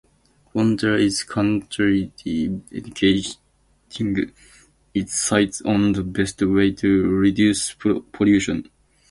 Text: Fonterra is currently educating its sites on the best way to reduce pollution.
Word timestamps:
Fonterra 0.51 0.99
is 0.99 1.21
currently 1.23 2.11
educating 2.73 4.31
its 4.95 5.13
sites 5.21 5.61
on 5.61 5.91
the 5.91 6.01
best 6.03 6.41
way 6.41 6.71
to 6.71 7.03
reduce 7.07 7.75
pollution. 8.11 8.67